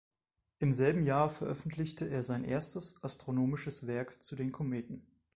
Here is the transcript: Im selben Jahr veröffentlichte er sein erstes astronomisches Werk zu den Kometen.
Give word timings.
Im 0.57 0.73
selben 0.73 1.03
Jahr 1.03 1.29
veröffentlichte 1.29 2.09
er 2.09 2.23
sein 2.23 2.43
erstes 2.43 3.03
astronomisches 3.03 3.85
Werk 3.85 4.19
zu 4.19 4.35
den 4.35 4.51
Kometen. 4.51 5.05